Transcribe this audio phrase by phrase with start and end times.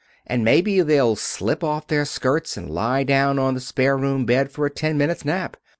[0.25, 4.51] And maybe they'll slip off their skirts and lie down on the spare room bed
[4.51, 5.57] for a ten minutes' nap.